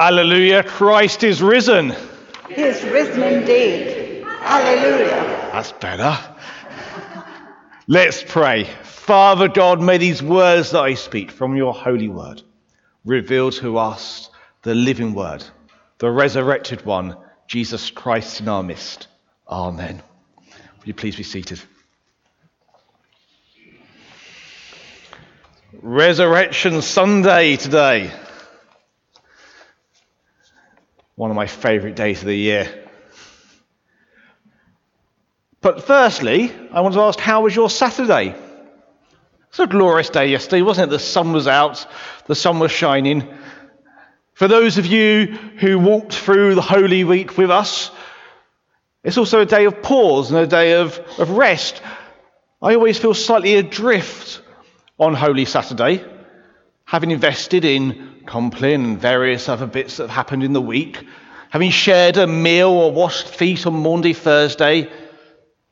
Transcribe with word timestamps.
Alleluia, 0.00 0.62
Christ 0.62 1.24
is 1.24 1.42
risen. 1.42 1.94
He 2.48 2.62
is 2.62 2.82
risen 2.84 3.22
indeed. 3.22 4.24
Hallelujah. 4.24 5.50
That's 5.52 5.72
better. 5.72 6.18
Let's 7.86 8.24
pray. 8.26 8.64
Father 8.82 9.48
God, 9.48 9.82
may 9.82 9.98
these 9.98 10.22
words 10.22 10.70
that 10.70 10.80
I 10.80 10.94
speak 10.94 11.30
from 11.30 11.54
your 11.54 11.74
holy 11.74 12.08
word 12.08 12.40
reveal 13.04 13.50
to 13.50 13.76
us 13.76 14.30
the 14.62 14.74
living 14.74 15.12
word, 15.12 15.44
the 15.98 16.10
resurrected 16.10 16.86
one, 16.86 17.18
Jesus 17.46 17.90
Christ 17.90 18.40
in 18.40 18.48
our 18.48 18.62
midst. 18.62 19.06
Amen. 19.46 20.02
Will 20.46 20.86
you 20.86 20.94
please 20.94 21.16
be 21.16 21.24
seated? 21.24 21.60
Resurrection 25.82 26.80
Sunday 26.80 27.56
today. 27.56 28.10
One 31.20 31.30
of 31.30 31.36
my 31.36 31.48
favourite 31.48 31.96
days 31.96 32.20
of 32.20 32.28
the 32.28 32.34
year. 32.34 32.66
But 35.60 35.84
firstly, 35.84 36.50
I 36.72 36.80
want 36.80 36.94
to 36.94 37.02
ask, 37.02 37.18
how 37.18 37.42
was 37.42 37.54
your 37.54 37.68
Saturday? 37.68 38.34
It's 39.50 39.58
a 39.58 39.66
glorious 39.66 40.08
day 40.08 40.28
yesterday, 40.28 40.62
wasn't 40.62 40.88
it? 40.88 40.92
The 40.92 40.98
sun 40.98 41.34
was 41.34 41.46
out, 41.46 41.86
the 42.24 42.34
sun 42.34 42.58
was 42.58 42.72
shining. 42.72 43.28
For 44.32 44.48
those 44.48 44.78
of 44.78 44.86
you 44.86 45.26
who 45.58 45.78
walked 45.78 46.14
through 46.14 46.54
the 46.54 46.62
Holy 46.62 47.04
Week 47.04 47.36
with 47.36 47.50
us, 47.50 47.90
it's 49.04 49.18
also 49.18 49.42
a 49.42 49.44
day 49.44 49.66
of 49.66 49.82
pause 49.82 50.30
and 50.30 50.40
a 50.40 50.46
day 50.46 50.72
of, 50.72 50.98
of 51.18 51.32
rest. 51.32 51.82
I 52.62 52.76
always 52.76 52.98
feel 52.98 53.12
slightly 53.12 53.56
adrift 53.56 54.40
on 54.98 55.12
Holy 55.12 55.44
Saturday, 55.44 56.02
having 56.90 57.12
invested 57.12 57.64
in 57.64 58.20
Compline 58.26 58.84
and 58.84 59.00
various 59.00 59.48
other 59.48 59.68
bits 59.68 59.96
that 59.96 60.08
have 60.08 60.10
happened 60.10 60.42
in 60.42 60.52
the 60.52 60.60
week, 60.60 61.06
having 61.48 61.70
shared 61.70 62.16
a 62.16 62.26
meal 62.26 62.68
or 62.68 62.90
washed 62.90 63.28
feet 63.28 63.64
on 63.64 63.74
Maundy 63.74 64.12
Thursday, 64.12 64.90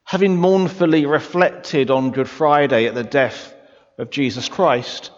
having 0.04 0.36
mournfully 0.36 1.06
reflected 1.06 1.90
on 1.90 2.12
Good 2.12 2.28
Friday 2.28 2.86
at 2.86 2.94
the 2.94 3.02
death 3.02 3.52
of 3.98 4.10
Jesus 4.10 4.48
Christ. 4.48 5.10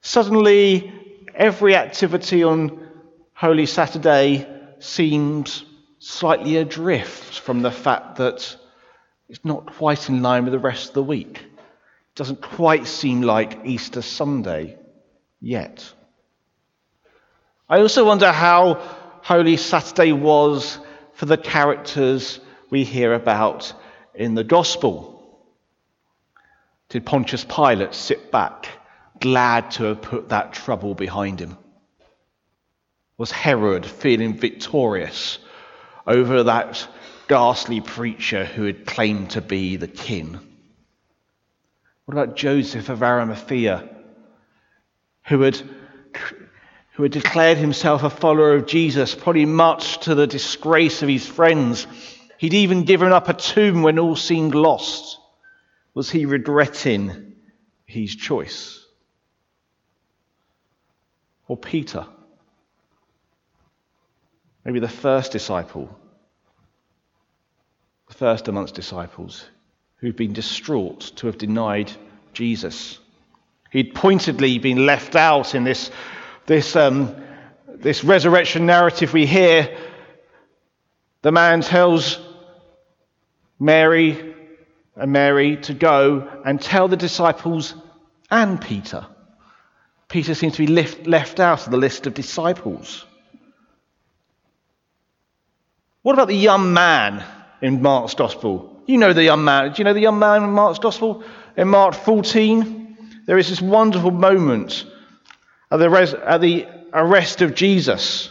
Suddenly, 0.00 0.90
every 1.34 1.76
activity 1.76 2.42
on 2.42 2.88
Holy 3.34 3.66
Saturday 3.66 4.48
seems 4.78 5.62
slightly 5.98 6.56
adrift 6.56 7.38
from 7.38 7.60
the 7.60 7.70
fact 7.70 8.16
that 8.16 8.56
it's 9.28 9.44
not 9.44 9.74
quite 9.74 10.08
in 10.08 10.22
line 10.22 10.44
with 10.44 10.54
the 10.54 10.58
rest 10.58 10.88
of 10.88 10.94
the 10.94 11.02
week. 11.02 11.36
It 11.36 12.14
doesn't 12.14 12.40
quite 12.40 12.86
seem 12.86 13.20
like 13.20 13.60
Easter 13.66 14.00
Sunday 14.00 14.78
yet. 15.42 15.92
I 17.68 17.80
also 17.80 18.06
wonder 18.06 18.30
how 18.30 18.74
Holy 19.22 19.56
Saturday 19.56 20.12
was 20.12 20.78
for 21.14 21.26
the 21.26 21.36
characters 21.36 22.40
we 22.70 22.84
hear 22.84 23.12
about 23.12 23.72
in 24.14 24.34
the 24.34 24.44
Gospel. 24.44 25.08
Did 26.88 27.04
Pontius 27.04 27.44
Pilate 27.44 27.94
sit 27.94 28.30
back, 28.30 28.68
glad 29.20 29.72
to 29.72 29.84
have 29.84 30.02
put 30.02 30.28
that 30.28 30.52
trouble 30.52 30.94
behind 30.94 31.40
him? 31.40 31.56
Was 33.18 33.30
Herod 33.30 33.86
feeling 33.86 34.38
victorious 34.38 35.38
over 36.06 36.44
that 36.44 36.86
ghastly 37.28 37.80
preacher 37.80 38.44
who 38.44 38.64
had 38.64 38.84
claimed 38.86 39.30
to 39.30 39.40
be 39.40 39.76
the 39.76 39.88
king? 39.88 40.38
What 42.04 42.14
about 42.14 42.36
Joseph 42.36 42.88
of 42.88 43.02
Arimathea, 43.02 43.88
who 45.24 45.40
had, 45.42 45.56
who 46.92 47.02
had 47.02 47.12
declared 47.12 47.58
himself 47.58 48.02
a 48.02 48.10
follower 48.10 48.54
of 48.54 48.66
Jesus, 48.66 49.14
probably 49.14 49.46
much 49.46 49.98
to 50.00 50.14
the 50.14 50.26
disgrace 50.26 51.02
of 51.02 51.08
his 51.08 51.26
friends? 51.26 51.86
He'd 52.38 52.54
even 52.54 52.84
given 52.84 53.12
up 53.12 53.28
a 53.28 53.34
tomb 53.34 53.82
when 53.82 53.98
all 53.98 54.16
seemed 54.16 54.54
lost. 54.54 55.18
Was 55.94 56.10
he 56.10 56.26
regretting 56.26 57.34
his 57.86 58.16
choice? 58.16 58.84
Or 61.46 61.56
Peter? 61.56 62.06
Maybe 64.64 64.80
the 64.80 64.88
first 64.88 65.32
disciple, 65.32 65.96
the 68.08 68.14
first 68.14 68.48
amongst 68.48 68.74
disciples, 68.74 69.44
who'd 69.96 70.16
been 70.16 70.32
distraught 70.32 71.12
to 71.16 71.26
have 71.26 71.38
denied 71.38 71.92
Jesus. 72.32 72.98
He'd 73.72 73.94
pointedly 73.94 74.58
been 74.58 74.84
left 74.84 75.16
out 75.16 75.54
in 75.54 75.64
this, 75.64 75.90
this, 76.44 76.76
um, 76.76 77.16
this 77.66 78.04
resurrection 78.04 78.66
narrative 78.66 79.14
we 79.14 79.24
hear. 79.24 79.74
The 81.22 81.32
man 81.32 81.62
tells 81.62 82.20
Mary 83.58 84.34
and 84.94 85.10
Mary 85.10 85.56
to 85.56 85.72
go 85.72 86.28
and 86.44 86.60
tell 86.60 86.86
the 86.86 86.98
disciples 86.98 87.74
and 88.30 88.60
Peter. 88.60 89.06
Peter 90.08 90.34
seems 90.34 90.52
to 90.56 90.66
be 90.66 90.70
left, 90.70 91.06
left 91.06 91.40
out 91.40 91.64
of 91.64 91.70
the 91.70 91.78
list 91.78 92.06
of 92.06 92.12
disciples. 92.12 93.06
What 96.02 96.12
about 96.12 96.28
the 96.28 96.36
young 96.36 96.74
man 96.74 97.24
in 97.62 97.80
Mark's 97.80 98.12
Gospel? 98.12 98.82
You 98.84 98.98
know 98.98 99.14
the 99.14 99.24
young 99.24 99.44
man. 99.44 99.72
Do 99.72 99.78
you 99.78 99.84
know 99.84 99.94
the 99.94 100.00
young 100.00 100.18
man 100.18 100.42
in 100.42 100.50
Mark's 100.50 100.78
Gospel? 100.78 101.24
In 101.56 101.68
Mark 101.68 101.94
14, 101.94 102.81
there 103.26 103.38
is 103.38 103.48
this 103.48 103.60
wonderful 103.60 104.10
moment 104.10 104.84
at 105.70 105.78
the, 105.78 105.90
res- 105.90 106.14
at 106.14 106.40
the 106.40 106.66
arrest 106.92 107.42
of 107.42 107.54
Jesus, 107.54 108.30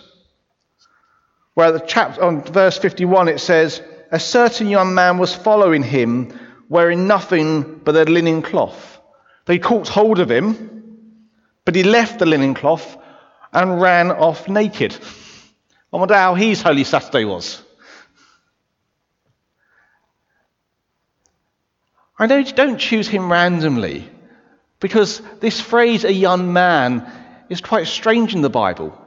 where 1.53 1.71
the 1.71 2.19
on 2.21 2.43
verse 2.43 2.77
51 2.77 3.27
it 3.27 3.39
says, 3.39 3.81
A 4.11 4.19
certain 4.19 4.67
young 4.67 4.93
man 4.93 5.17
was 5.17 5.33
following 5.33 5.83
him 5.83 6.37
wearing 6.69 7.05
nothing 7.05 7.81
but 7.83 7.95
a 7.97 8.09
linen 8.09 8.41
cloth. 8.41 9.01
They 9.45 9.59
caught 9.59 9.89
hold 9.89 10.19
of 10.19 10.31
him, 10.31 11.09
but 11.65 11.75
he 11.75 11.83
left 11.83 12.19
the 12.19 12.25
linen 12.25 12.53
cloth 12.53 12.97
and 13.51 13.81
ran 13.81 14.09
off 14.09 14.47
naked. 14.47 14.97
I 15.91 15.97
wonder 15.97 16.15
how 16.15 16.35
his 16.35 16.61
Holy 16.61 16.85
Saturday 16.85 17.25
was. 17.25 17.61
I 22.17 22.27
don't 22.27 22.77
choose 22.77 23.07
him 23.09 23.29
randomly, 23.29 24.09
because 24.81 25.21
this 25.39 25.61
phrase, 25.61 26.03
a 26.03 26.11
young 26.11 26.51
man, 26.51 27.09
is 27.49 27.61
quite 27.61 27.87
strange 27.87 28.35
in 28.35 28.41
the 28.41 28.49
Bible. 28.49 28.99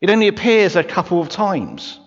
It 0.00 0.10
only 0.10 0.26
appears 0.26 0.74
a 0.74 0.82
couple 0.82 1.20
of 1.20 1.28
times. 1.28 2.00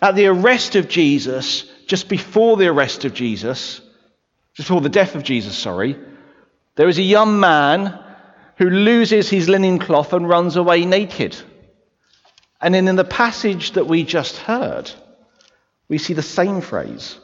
At 0.00 0.14
the 0.14 0.26
arrest 0.26 0.76
of 0.76 0.88
Jesus, 0.88 1.64
just 1.86 2.08
before 2.08 2.56
the 2.56 2.68
arrest 2.68 3.04
of 3.04 3.14
Jesus, 3.14 3.80
just 4.54 4.68
before 4.68 4.82
the 4.82 4.88
death 4.88 5.14
of 5.14 5.24
Jesus, 5.24 5.56
sorry, 5.56 5.98
there 6.76 6.88
is 6.88 6.98
a 6.98 7.02
young 7.02 7.40
man 7.40 7.98
who 8.56 8.68
loses 8.68 9.30
his 9.30 9.48
linen 9.48 9.78
cloth 9.78 10.12
and 10.12 10.28
runs 10.28 10.56
away 10.56 10.84
naked. 10.84 11.36
And 12.60 12.74
then 12.74 12.88
in 12.88 12.96
the 12.96 13.04
passage 13.04 13.72
that 13.72 13.86
we 13.86 14.04
just 14.04 14.36
heard, 14.36 14.90
we 15.88 15.98
see 15.98 16.14
the 16.14 16.22
same 16.22 16.60
phrase. 16.60 17.18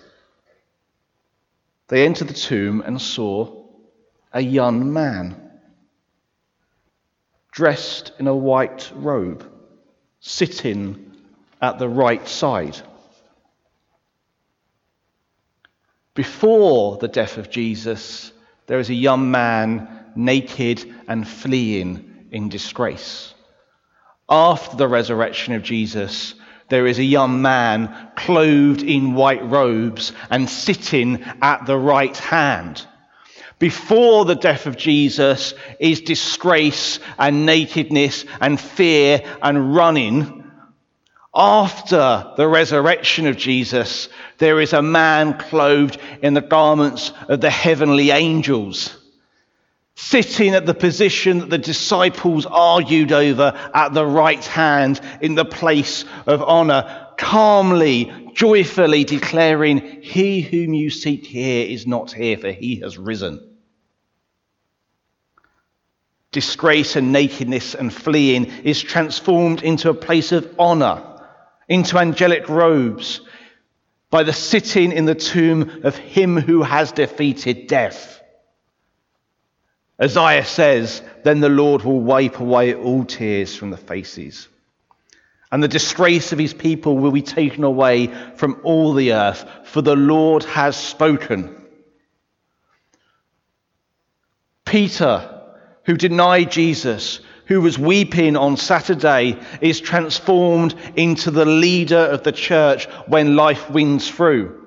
They 1.90 2.06
entered 2.06 2.28
the 2.28 2.34
tomb 2.34 2.82
and 2.86 3.02
saw 3.02 3.64
a 4.32 4.40
young 4.40 4.92
man 4.92 5.50
dressed 7.50 8.12
in 8.20 8.28
a 8.28 8.34
white 8.34 8.92
robe, 8.94 9.44
sitting 10.20 11.16
at 11.60 11.80
the 11.80 11.88
right 11.88 12.26
side. 12.28 12.80
Before 16.14 16.96
the 16.96 17.08
death 17.08 17.38
of 17.38 17.50
Jesus, 17.50 18.32
there 18.68 18.78
is 18.78 18.90
a 18.90 18.94
young 18.94 19.32
man 19.32 20.12
naked 20.14 20.94
and 21.08 21.26
fleeing 21.26 22.28
in 22.30 22.48
disgrace. 22.50 23.34
After 24.28 24.76
the 24.76 24.86
resurrection 24.86 25.54
of 25.54 25.64
Jesus, 25.64 26.34
there 26.70 26.86
is 26.86 26.98
a 26.98 27.04
young 27.04 27.42
man 27.42 27.94
clothed 28.16 28.82
in 28.82 29.14
white 29.14 29.44
robes 29.44 30.12
and 30.30 30.48
sitting 30.48 31.22
at 31.42 31.66
the 31.66 31.76
right 31.76 32.16
hand. 32.16 32.86
Before 33.58 34.24
the 34.24 34.36
death 34.36 34.66
of 34.66 34.78
Jesus 34.78 35.52
is 35.78 36.00
disgrace 36.00 36.98
and 37.18 37.44
nakedness 37.44 38.24
and 38.40 38.58
fear 38.58 39.20
and 39.42 39.74
running. 39.74 40.50
After 41.34 42.32
the 42.36 42.48
resurrection 42.48 43.26
of 43.26 43.36
Jesus, 43.36 44.08
there 44.38 44.60
is 44.60 44.72
a 44.72 44.80
man 44.80 45.38
clothed 45.38 45.98
in 46.22 46.34
the 46.34 46.40
garments 46.40 47.12
of 47.28 47.42
the 47.42 47.50
heavenly 47.50 48.10
angels, 48.10 48.96
sitting 50.00 50.54
at 50.54 50.66
the 50.66 50.74
position 50.74 51.38
that 51.38 51.50
the 51.50 51.58
disciples 51.58 52.46
argued 52.46 53.12
over 53.12 53.52
at 53.74 53.92
the 53.92 54.06
right 54.06 54.44
hand 54.44 55.00
in 55.20 55.34
the 55.34 55.44
place 55.44 56.04
of 56.26 56.42
honor, 56.42 57.08
calmly, 57.16 58.32
joyfully 58.34 59.04
declaring, 59.04 60.02
He 60.02 60.40
whom 60.40 60.74
you 60.74 60.90
seek 60.90 61.26
here 61.26 61.66
is 61.66 61.86
not 61.86 62.12
here, 62.12 62.38
for 62.38 62.50
he 62.50 62.76
has 62.76 62.96
risen. 62.96 63.46
disgrace 66.32 66.96
and 66.96 67.12
nakedness 67.12 67.74
and 67.74 67.92
fleeing 67.92 68.44
is 68.62 68.80
transformed 68.80 69.62
into 69.62 69.90
a 69.90 69.94
place 69.94 70.32
of 70.32 70.54
honor, 70.58 71.02
into 71.68 71.98
angelic 71.98 72.48
robes, 72.48 73.20
by 74.10 74.22
the 74.22 74.32
sitting 74.32 74.92
in 74.92 75.04
the 75.04 75.14
tomb 75.14 75.82
of 75.84 75.96
him 75.96 76.36
who 76.36 76.62
has 76.62 76.92
defeated 76.92 77.66
death. 77.66 78.20
Isaiah 80.02 80.44
says, 80.44 81.02
Then 81.24 81.40
the 81.40 81.48
Lord 81.48 81.82
will 81.82 82.00
wipe 82.00 82.40
away 82.40 82.74
all 82.74 83.04
tears 83.04 83.54
from 83.54 83.70
the 83.70 83.76
faces, 83.76 84.48
and 85.52 85.62
the 85.62 85.68
disgrace 85.68 86.32
of 86.32 86.38
his 86.38 86.54
people 86.54 86.96
will 86.96 87.10
be 87.10 87.22
taken 87.22 87.64
away 87.64 88.06
from 88.36 88.60
all 88.62 88.94
the 88.94 89.12
earth, 89.12 89.44
for 89.64 89.82
the 89.82 89.96
Lord 89.96 90.44
has 90.44 90.76
spoken. 90.76 91.56
Peter, 94.64 95.42
who 95.84 95.96
denied 95.96 96.52
Jesus, 96.52 97.20
who 97.46 97.60
was 97.60 97.78
weeping 97.78 98.36
on 98.36 98.56
Saturday, 98.56 99.36
is 99.60 99.80
transformed 99.80 100.74
into 100.94 101.32
the 101.32 101.44
leader 101.44 101.98
of 101.98 102.22
the 102.22 102.32
church 102.32 102.86
when 103.08 103.34
life 103.34 103.68
wins 103.68 104.08
through. 104.08 104.59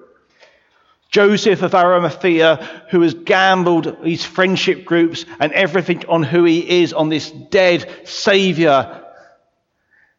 Joseph 1.14 1.62
of 1.62 1.76
Arimathea, 1.76 2.56
who 2.90 3.02
has 3.02 3.14
gambled 3.14 4.04
his 4.04 4.26
friendship 4.26 4.84
groups 4.84 5.28
and 5.40 5.54
everything 5.54 6.04
on 6.08 6.24
who 6.24 6.44
he 6.44 6.82
is 6.82 6.92
on 6.92 7.10
this 7.10 7.30
dead 7.30 7.88
Saviour, 8.04 9.06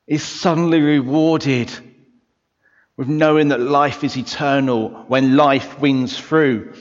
is 0.06 0.22
suddenly 0.22 0.80
rewarded 0.80 1.72
with 2.96 3.08
knowing 3.08 3.48
that 3.48 3.58
life 3.58 4.04
is 4.04 4.16
eternal 4.16 4.90
when 5.08 5.36
life 5.36 5.80
wins 5.80 6.16
through. 6.16 6.72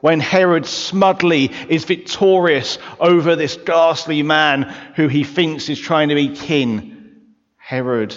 When 0.00 0.20
Herod 0.20 0.64
smugly 0.64 1.52
is 1.68 1.84
victorious 1.84 2.78
over 2.98 3.36
this 3.36 3.58
ghastly 3.58 4.22
man 4.22 4.62
who 4.96 5.08
he 5.08 5.24
thinks 5.24 5.68
is 5.68 5.78
trying 5.78 6.08
to 6.08 6.14
be 6.14 6.34
king, 6.34 7.26
Herod 7.58 8.14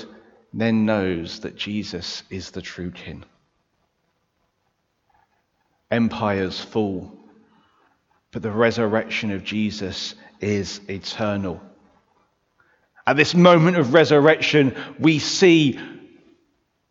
then 0.54 0.86
knows 0.86 1.42
that 1.42 1.58
Jesus 1.58 2.24
is 2.30 2.52
the 2.52 2.62
true 2.62 2.92
king. 2.92 3.26
Empires 5.92 6.60
fall, 6.60 7.12
but 8.32 8.42
the 8.42 8.50
resurrection 8.50 9.32
of 9.32 9.44
Jesus 9.44 10.16
is 10.40 10.80
eternal. 10.90 11.62
At 13.06 13.18
this 13.18 13.36
moment 13.36 13.78
of 13.78 13.94
resurrection, 13.94 14.76
we 15.00 15.20
see 15.20 15.78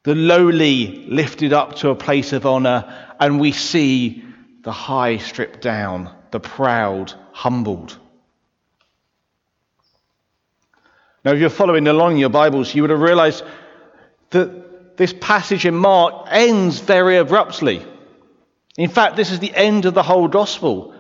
the 0.02 0.14
lowly 0.14 1.06
lifted 1.06 1.52
up 1.52 1.76
to 1.76 1.88
a 1.88 1.94
place 1.94 2.32
of 2.32 2.44
honor, 2.44 3.08
and 3.19 3.41
we 3.41 3.52
see 3.52 4.23
the 4.62 4.73
high 4.73 5.17
stripped 5.17 5.62
down, 5.62 6.14
the 6.31 6.41
proud 6.41 7.12
humbled. 7.32 7.99
Now, 11.25 11.32
if 11.32 11.41
you're 11.41 11.50
following 11.50 11.87
along 11.87 12.12
in 12.12 12.19
your 12.19 12.29
Bibles, 12.31 12.75
you 12.75 12.82
would 12.82 12.91
have 12.91 13.00
realized 13.00 13.44
that 14.31 14.96
this 14.96 15.14
passage 15.20 15.64
in 15.64 15.75
Mark 15.75 16.29
ends 16.31 16.81
very 16.81 17.17
abruptly. 17.17 17.87
In 18.76 18.88
fact, 18.88 19.17
this 19.17 19.31
is 19.31 19.40
the 19.40 19.55
end 19.55 19.84
of 19.84 19.94
the 19.94 20.02
whole 20.02 20.28
gospel. 20.28 20.94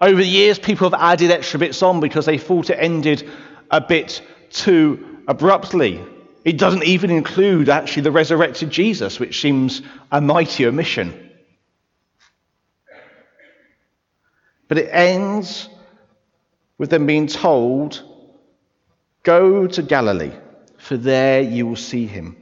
Over 0.00 0.20
the 0.20 0.28
years, 0.28 0.58
people 0.58 0.88
have 0.88 1.00
added 1.00 1.30
extra 1.30 1.58
bits 1.58 1.82
on 1.82 2.00
because 2.00 2.26
they 2.26 2.38
thought 2.38 2.70
it 2.70 2.78
ended 2.78 3.28
a 3.70 3.80
bit 3.80 4.22
too 4.50 5.18
abruptly. 5.26 6.00
It 6.44 6.56
doesn't 6.56 6.84
even 6.84 7.10
include 7.10 7.68
actually 7.68 8.02
the 8.02 8.12
resurrected 8.12 8.70
Jesus, 8.70 9.18
which 9.18 9.40
seems 9.40 9.82
a 10.10 10.20
mighty 10.20 10.66
omission. 10.66 11.28
But 14.68 14.78
it 14.78 14.88
ends 14.92 15.68
with 16.78 16.90
them 16.90 17.06
being 17.06 17.26
told, 17.26 18.02
Go 19.24 19.66
to 19.66 19.82
Galilee, 19.82 20.32
for 20.78 20.96
there 20.96 21.42
you 21.42 21.66
will 21.66 21.76
see 21.76 22.06
him, 22.06 22.36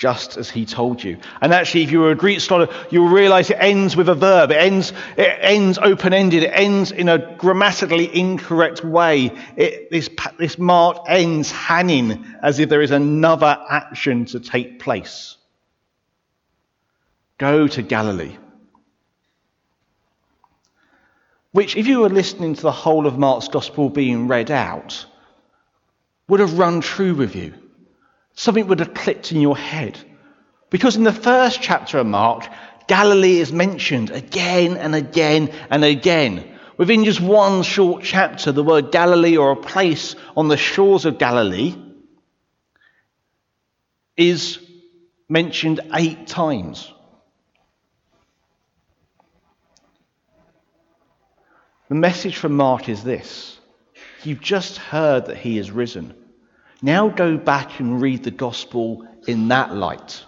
just 0.00 0.38
as 0.38 0.48
he 0.48 0.64
told 0.64 1.04
you. 1.04 1.18
And 1.42 1.52
actually, 1.52 1.82
if 1.82 1.92
you 1.92 2.00
were 2.00 2.10
a 2.10 2.16
Greek 2.16 2.40
scholar, 2.40 2.68
you'll 2.90 3.10
realize 3.10 3.50
it 3.50 3.58
ends 3.60 3.94
with 3.94 4.08
a 4.08 4.14
verb. 4.14 4.50
It 4.50 4.56
ends, 4.56 4.94
it 5.18 5.38
ends 5.40 5.76
open 5.76 6.14
ended. 6.14 6.42
It 6.42 6.52
ends 6.54 6.90
in 6.90 7.10
a 7.10 7.36
grammatically 7.36 8.18
incorrect 8.18 8.82
way. 8.82 9.30
It, 9.56 9.90
this, 9.90 10.08
this 10.38 10.58
mark 10.58 11.04
ends 11.06 11.52
hanging 11.52 12.24
as 12.42 12.58
if 12.58 12.70
there 12.70 12.80
is 12.80 12.92
another 12.92 13.58
action 13.68 14.24
to 14.26 14.40
take 14.40 14.80
place. 14.80 15.36
Go 17.36 17.68
to 17.68 17.82
Galilee 17.82 18.38
which, 21.52 21.76
if 21.76 21.88
you 21.88 21.98
were 21.98 22.08
listening 22.08 22.54
to 22.54 22.62
the 22.62 22.70
whole 22.70 23.08
of 23.08 23.18
Mark's 23.18 23.48
gospel 23.48 23.90
being 23.90 24.28
read 24.28 24.52
out, 24.52 25.04
would 26.28 26.38
have 26.38 26.56
run 26.56 26.80
true 26.80 27.12
with 27.12 27.34
you. 27.34 27.52
Something 28.40 28.68
would 28.68 28.78
have 28.78 28.94
clicked 28.94 29.32
in 29.32 29.42
your 29.42 29.54
head. 29.54 29.98
Because 30.70 30.96
in 30.96 31.04
the 31.04 31.12
first 31.12 31.60
chapter 31.60 31.98
of 31.98 32.06
Mark, 32.06 32.48
Galilee 32.88 33.38
is 33.38 33.52
mentioned 33.52 34.08
again 34.08 34.78
and 34.78 34.94
again 34.94 35.52
and 35.68 35.84
again. 35.84 36.58
Within 36.78 37.04
just 37.04 37.20
one 37.20 37.62
short 37.62 38.02
chapter, 38.02 38.50
the 38.50 38.62
word 38.62 38.92
Galilee 38.92 39.36
or 39.36 39.50
a 39.50 39.56
place 39.56 40.16
on 40.38 40.48
the 40.48 40.56
shores 40.56 41.04
of 41.04 41.18
Galilee 41.18 41.76
is 44.16 44.58
mentioned 45.28 45.80
eight 45.92 46.26
times. 46.26 46.90
The 51.90 51.94
message 51.94 52.38
from 52.38 52.56
Mark 52.56 52.88
is 52.88 53.04
this 53.04 53.58
You've 54.24 54.40
just 54.40 54.78
heard 54.78 55.26
that 55.26 55.36
he 55.36 55.58
is 55.58 55.70
risen. 55.70 56.14
Now 56.82 57.08
go 57.08 57.36
back 57.36 57.80
and 57.80 58.00
read 58.00 58.24
the 58.24 58.30
gospel 58.30 59.06
in 59.26 59.48
that 59.48 59.74
light. 59.74 60.24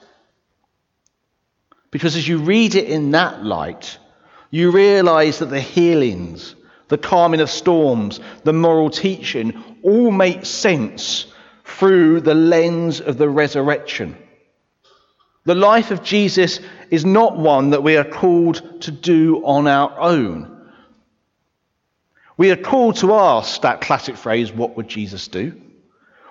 Because 1.90 2.16
as 2.16 2.26
you 2.26 2.38
read 2.38 2.74
it 2.74 2.88
in 2.88 3.12
that 3.12 3.44
light, 3.44 3.98
you 4.50 4.70
realize 4.70 5.38
that 5.38 5.46
the 5.46 5.60
healings, 5.60 6.54
the 6.88 6.98
calming 6.98 7.40
of 7.40 7.50
storms, 7.50 8.20
the 8.44 8.52
moral 8.52 8.90
teaching 8.90 9.78
all 9.82 10.10
make 10.10 10.44
sense 10.44 11.26
through 11.64 12.20
the 12.20 12.34
lens 12.34 13.00
of 13.00 13.18
the 13.18 13.28
resurrection. 13.28 14.16
The 15.44 15.54
life 15.54 15.90
of 15.90 16.02
Jesus 16.02 16.60
is 16.90 17.04
not 17.04 17.36
one 17.36 17.70
that 17.70 17.82
we 17.82 17.96
are 17.96 18.04
called 18.04 18.82
to 18.82 18.90
do 18.90 19.44
on 19.44 19.66
our 19.66 19.98
own. 19.98 20.48
We 22.36 22.50
are 22.50 22.56
called 22.56 22.96
to 22.96 23.14
ask 23.14 23.62
that 23.62 23.80
classic 23.80 24.16
phrase, 24.16 24.52
what 24.52 24.76
would 24.76 24.88
Jesus 24.88 25.28
do? 25.28 25.60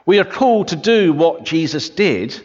We 0.05 0.19
are 0.19 0.25
called 0.25 0.69
to 0.69 0.75
do 0.75 1.13
what 1.13 1.43
Jesus 1.43 1.89
did, 1.89 2.39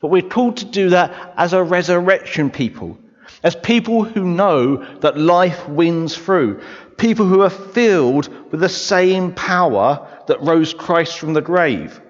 but 0.00 0.08
we're 0.08 0.22
called 0.22 0.58
to 0.58 0.64
do 0.64 0.90
that 0.90 1.34
as 1.36 1.52
a 1.52 1.62
resurrection 1.62 2.50
people, 2.50 2.98
as 3.42 3.56
people 3.56 4.04
who 4.04 4.24
know 4.24 4.84
that 5.00 5.18
life 5.18 5.68
wins 5.68 6.16
through, 6.16 6.62
people 6.96 7.26
who 7.26 7.42
are 7.42 7.50
filled 7.50 8.28
with 8.50 8.60
the 8.60 8.68
same 8.68 9.32
power 9.32 10.06
that 10.26 10.42
rose 10.42 10.74
Christ 10.74 11.18
from 11.18 11.32
the 11.32 11.40
grave. 11.40 12.00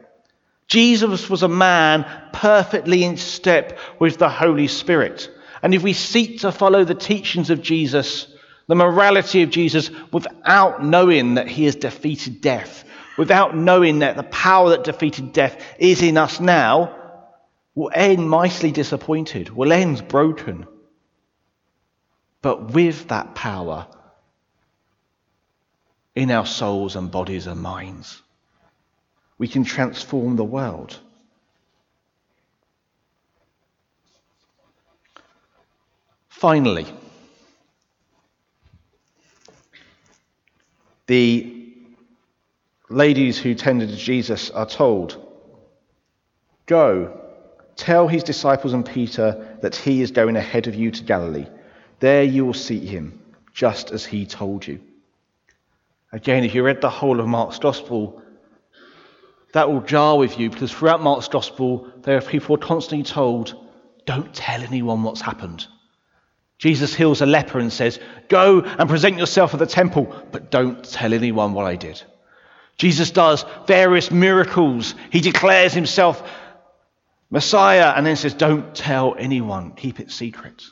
Jesus 0.67 1.29
was 1.29 1.43
a 1.43 1.49
man 1.49 2.07
perfectly 2.33 3.03
in 3.03 3.17
step 3.17 3.79
with 3.99 4.19
the 4.19 4.29
Holy 4.29 4.69
Spirit. 4.69 5.29
And 5.63 5.75
if 5.75 5.83
we 5.83 5.93
seek 5.93 6.41
to 6.41 6.53
follow 6.53 6.85
the 6.85 6.95
teachings 6.95 7.51
of 7.51 7.61
Jesus, 7.61 8.29
the 8.69 8.77
morality 8.77 9.43
of 9.43 9.51
Jesus 9.51 9.91
without 10.13 10.85
knowing 10.85 11.35
that 11.35 11.49
he 11.49 11.65
has 11.65 11.75
defeated 11.75 12.41
death, 12.41 12.85
without 13.17 13.57
knowing 13.57 14.01
that 14.01 14.17
the 14.17 14.23
power 14.23 14.71
that 14.71 14.85
defeated 14.85 15.33
death 15.33 15.63
is 15.79 16.03
in 16.03 16.17
us 16.17 16.41
now, 16.41 16.97
will 17.75 17.91
end 17.95 18.29
mightily 18.29 18.73
disappointed, 18.73 19.51
will 19.51 19.73
end 19.73 20.07
broken. 20.09 20.67
But 22.43 22.73
with 22.73 23.09
that 23.09 23.35
power 23.35 23.87
in 26.15 26.31
our 26.31 26.47
souls 26.47 26.97
and 26.97 27.11
bodies 27.11 27.47
and 27.47 27.61
minds, 27.61 28.21
we 29.39 29.49
can 29.49 29.65
transform 29.65 30.37
the 30.37 30.45
world. 30.45 30.99
Finally, 36.29 36.87
The 41.11 41.60
ladies 42.91 43.39
who 43.39 43.55
tended 43.55 43.89
to 43.89 43.97
Jesus 43.97 44.51
are 44.51 44.67
told, 44.67 45.27
Go, 46.67 47.19
tell 47.77 48.09
his 48.09 48.25
disciples 48.25 48.73
and 48.73 48.85
Peter 48.85 49.59
that 49.63 49.77
he 49.77 50.03
is 50.03 50.11
going 50.11 50.37
ahead 50.37 50.67
of 50.67 50.75
you 50.75 50.91
to 50.91 51.05
Galilee. 51.05 51.47
There 52.01 52.25
you 52.25 52.45
will 52.45 52.55
see 52.55 52.85
him, 52.85 53.23
just 53.55 53.93
as 53.93 54.05
he 54.05 54.27
told 54.27 54.67
you. 54.67 54.81
Again, 56.13 56.45
if 56.45 56.55
you 56.55 56.65
read 56.65 56.81
the 56.81 56.91
whole 56.91 57.21
of 57.21 57.29
Mark's 57.29 57.61
Gospel, 57.61 58.21
that 59.53 59.71
will 59.71 59.81
jar 59.81 60.19
with 60.19 60.39
you 60.39 60.51
because 60.51 60.73
throughout 60.73 61.03
Mark's 61.03 61.29
Gospel, 61.29 61.89
there 62.03 62.17
are 62.17 62.23
people 62.23 62.57
constantly 62.57 63.05
told, 63.05 63.55
Don't 64.05 64.35
tell 64.35 64.61
anyone 64.63 65.03
what's 65.03 65.21
happened. 65.21 65.67
Jesus 66.59 66.95
heals 66.95 67.21
a 67.21 67.27
leper 67.27 67.59
and 67.59 67.73
says, 67.73 68.01
Go 68.29 68.61
and 68.61 68.89
present 68.89 69.17
yourself 69.17 69.55
at 69.55 69.61
the 69.61 69.67
temple, 69.67 70.15
but 70.33 70.51
don't 70.51 70.85
tell 70.85 71.15
anyone 71.15 71.53
what 71.53 71.67
I 71.67 71.77
did. 71.77 72.03
Jesus 72.81 73.11
does 73.11 73.45
various 73.67 74.11
miracles. 74.11 74.95
He 75.13 75.21
declares 75.21 75.75
himself 75.75 76.27
Messiah 77.29 77.93
and 77.95 78.07
then 78.07 78.17
says, 78.17 78.33
Don't 78.33 78.75
tell 78.75 79.15
anyone, 79.19 79.73
keep 79.73 80.01
it 80.01 80.11
secret. 80.11 80.63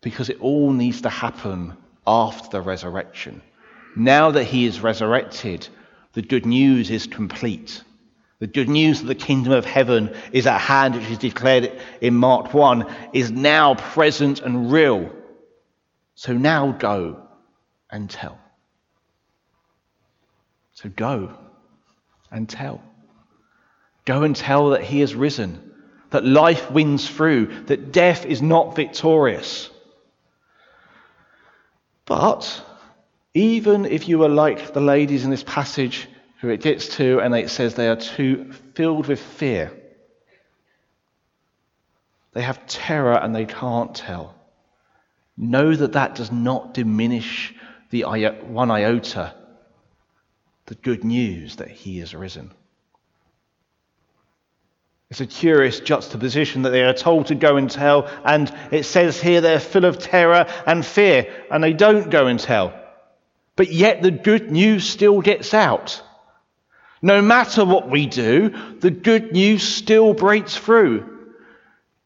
Because 0.00 0.28
it 0.28 0.40
all 0.40 0.72
needs 0.72 1.00
to 1.00 1.08
happen 1.08 1.76
after 2.06 2.50
the 2.50 2.60
resurrection. 2.60 3.42
Now 3.96 4.30
that 4.30 4.44
he 4.44 4.64
is 4.64 4.78
resurrected, 4.78 5.66
the 6.12 6.22
good 6.22 6.46
news 6.46 6.92
is 6.92 7.08
complete. 7.08 7.82
The 8.38 8.46
good 8.46 8.68
news 8.68 9.00
that 9.00 9.08
the 9.08 9.16
kingdom 9.16 9.52
of 9.52 9.64
heaven 9.64 10.14
is 10.30 10.46
at 10.46 10.60
hand, 10.60 10.94
which 10.94 11.10
is 11.10 11.18
declared 11.18 11.80
in 12.00 12.14
Mark 12.14 12.54
1, 12.54 12.86
is 13.12 13.32
now 13.32 13.74
present 13.74 14.38
and 14.40 14.70
real. 14.70 15.10
So 16.14 16.32
now 16.32 16.70
go 16.70 17.26
and 17.90 18.08
tell. 18.08 18.38
So 20.82 20.88
go 20.88 21.32
and 22.30 22.48
tell. 22.48 22.82
Go 24.04 24.24
and 24.24 24.34
tell 24.34 24.70
that 24.70 24.82
he 24.82 25.00
has 25.00 25.14
risen, 25.14 25.72
that 26.10 26.24
life 26.24 26.70
wins 26.72 27.08
through, 27.08 27.64
that 27.66 27.92
death 27.92 28.26
is 28.26 28.42
not 28.42 28.74
victorious. 28.74 29.70
But 32.04 32.64
even 33.32 33.84
if 33.84 34.08
you 34.08 34.24
are 34.24 34.28
like 34.28 34.72
the 34.72 34.80
ladies 34.80 35.24
in 35.24 35.30
this 35.30 35.44
passage 35.44 36.08
who 36.40 36.48
it 36.48 36.62
gets 36.62 36.96
to 36.96 37.20
and 37.20 37.32
it 37.34 37.50
says 37.50 37.74
they 37.74 37.88
are 37.88 37.96
too 37.96 38.52
filled 38.74 39.06
with 39.06 39.20
fear, 39.20 39.72
they 42.32 42.42
have 42.42 42.66
terror 42.66 43.14
and 43.14 43.32
they 43.32 43.44
can't 43.44 43.94
tell. 43.94 44.34
Know 45.36 45.76
that 45.76 45.92
that 45.92 46.16
does 46.16 46.32
not 46.32 46.74
diminish 46.74 47.54
the 47.90 48.02
one 48.02 48.70
iota 48.72 49.34
the 50.66 50.74
good 50.76 51.04
news 51.04 51.56
that 51.56 51.70
he 51.70 52.00
is 52.00 52.14
risen. 52.14 52.52
It's 55.10 55.20
a 55.20 55.26
curious 55.26 55.80
juxtaposition 55.80 56.62
that 56.62 56.70
they 56.70 56.84
are 56.84 56.94
told 56.94 57.26
to 57.26 57.34
go 57.34 57.56
and 57.58 57.70
tell, 57.70 58.08
and 58.24 58.50
it 58.70 58.84
says 58.84 59.20
here 59.20 59.42
they're 59.42 59.60
full 59.60 59.84
of 59.84 59.98
terror 59.98 60.46
and 60.66 60.86
fear, 60.86 61.30
and 61.50 61.62
they 61.62 61.74
don't 61.74 62.10
go 62.10 62.28
and 62.28 62.40
tell. 62.40 62.72
But 63.54 63.70
yet 63.70 64.00
the 64.00 64.10
good 64.10 64.50
news 64.50 64.88
still 64.88 65.20
gets 65.20 65.52
out. 65.52 66.02
No 67.02 67.20
matter 67.20 67.64
what 67.64 67.90
we 67.90 68.06
do, 68.06 68.54
the 68.78 68.90
good 68.90 69.32
news 69.32 69.62
still 69.62 70.14
breaks 70.14 70.56
through. 70.56 71.08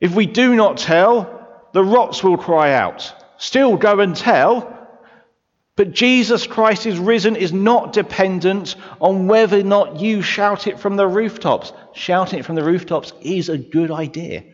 If 0.01 0.15
we 0.15 0.27
do 0.27 0.57
not 0.57 0.79
tell, 0.79 1.69
the 1.73 1.85
rocks 1.85 2.25
will 2.25 2.39
cry 2.39 2.73
out. 2.73 3.15
Still 3.39 3.77
go 3.77 4.01
and 4.01 4.17
tell, 4.17 4.76
but 5.77 5.93
Jesus 5.93 6.47
Christ 6.47 6.87
is 6.87 6.99
risen 6.99 7.37
is 7.37 7.53
not 7.53 7.93
dependent 7.93 8.77
on 8.99 9.29
whether 9.29 9.61
or 9.61 9.63
not 9.63 10.01
you 10.01 10.23
shout 10.23 10.67
it 10.67 10.81
from 10.81 10.97
the 10.97 11.07
rooftops. 11.07 11.71
Shouting 11.93 12.39
it 12.39 12.47
from 12.47 12.55
the 12.55 12.65
rooftops 12.65 13.13
is 13.21 13.51
a 13.51 13.59
good 13.59 13.91
idea. 13.91 14.45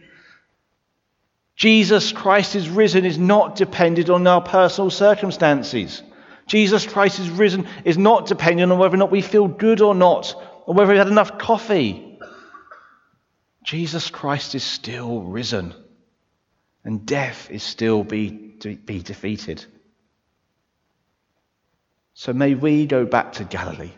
Jesus 1.55 2.11
Christ 2.11 2.57
is 2.57 2.69
risen 2.69 3.05
is 3.05 3.19
not 3.19 3.55
dependent 3.55 4.11
on 4.11 4.26
our 4.26 4.41
personal 4.41 4.91
circumstances. 4.91 6.02
Jesus 6.49 6.85
Christ 6.87 7.21
is 7.21 7.31
risen 7.31 7.69
is 7.85 7.97
not 7.97 8.26
dependent 8.26 8.73
on 8.73 8.79
whether 8.81 8.95
or 8.95 8.99
not 8.99 9.12
we 9.12 9.23
feel 9.23 9.47
good 9.47 9.81
or 9.81 9.95
not, 9.95 10.35
or 10.67 10.75
whether 10.75 10.91
we 10.91 10.99
had 10.99 11.07
enough 11.07 11.38
coffee. 11.38 12.19
Jesus 13.62 14.11
Christ 14.11 14.57
is 14.57 14.64
still 14.64 15.21
risen, 15.21 15.73
and 16.83 17.07
death 17.07 17.49
is 17.49 17.62
still 17.62 18.02
be, 18.02 18.31
be 18.31 19.00
defeated. 19.00 19.64
So 22.23 22.33
may 22.33 22.55
we 22.55 22.87
go 22.87 23.05
back 23.05 23.33
to 23.33 23.45
Galilee. 23.45 23.91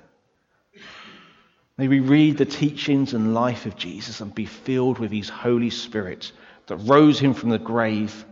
May 1.77 1.89
we 1.89 2.01
read 2.01 2.39
the 2.39 2.47
teachings 2.47 3.13
and 3.13 3.35
life 3.35 3.67
of 3.67 3.77
Jesus 3.77 4.23
and 4.23 4.35
be 4.35 4.47
filled 4.47 4.99
with 4.99 5.11
his 5.11 5.29
Holy 5.29 5.69
Spirit 5.69 6.33
that 6.67 6.79
rose 6.79 7.19
him 7.19 7.35
from 7.35 7.51
the 7.51 7.59
grave 7.59 8.25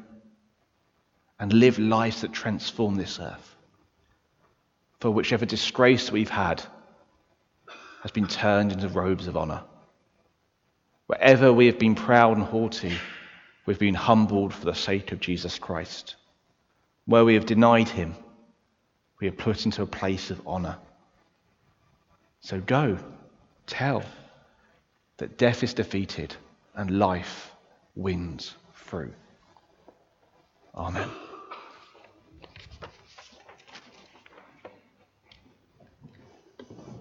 and 1.39 1.53
live 1.53 1.79
lives 1.79 2.23
that 2.23 2.33
transform 2.33 2.95
this 2.95 3.21
earth. 3.21 3.55
For 5.01 5.11
whichever 5.11 5.45
disgrace 5.45 6.11
we've 6.11 6.31
had 6.31 6.65
has 8.01 8.13
been 8.13 8.29
turned 8.29 8.73
into 8.73 8.89
robes 8.89 9.27
of 9.27 9.37
honor. 9.37 9.63
Wherever 11.07 11.53
we 11.53 11.67
have 11.67 11.79
been 11.79 11.97
proud 11.97 12.39
and 12.39 12.47
haughty, 12.47 12.95
we've 13.67 13.79
been 13.79 13.93
humbled 13.95 14.55
for 14.55 14.65
the 14.65 14.75
sake 14.75 15.13
of 15.13 15.21
Jesus 15.21 15.59
Christ. 15.59 16.17
Where 17.05 17.27
we 17.27 17.35
have 17.35 17.45
denied 17.45 17.91
him, 17.91 18.15
we 19.23 19.29
are 19.29 19.33
put 19.33 19.65
into 19.67 19.83
a 19.83 19.87
place 19.87 20.33
of 20.33 20.43
honor. 20.49 20.77
So 22.41 22.61
go, 22.61 22.99
tell 23.69 24.03
that 25.19 25.39
death 25.39 25.63
is 25.63 25.75
defeated 25.75 26.35
and 26.75 26.99
life 26.99 27.53
wins 27.95 28.57
through. 28.75 29.13
Amen. 30.75 31.09